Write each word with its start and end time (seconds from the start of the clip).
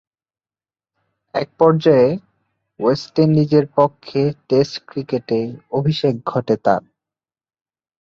এক 1.33 1.49
পর্যায়ে 1.59 2.09
ওয়েস্ট 2.79 3.13
ইন্ডিজের 3.19 3.65
পক্ষে 3.77 4.21
টেস্ট 4.49 4.75
ক্রিকেটে 4.87 5.39
অভিষেক 5.71 6.13
ঘটে 6.25 6.55
তার। 6.57 6.81